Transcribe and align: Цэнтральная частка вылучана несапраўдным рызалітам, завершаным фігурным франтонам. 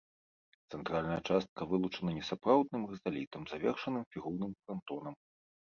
Цэнтральная 0.75 1.17
частка 1.29 1.61
вылучана 1.75 2.11
несапраўдным 2.17 2.89
рызалітам, 2.95 3.41
завершаным 3.55 4.03
фігурным 4.17 4.51
франтонам. 4.65 5.13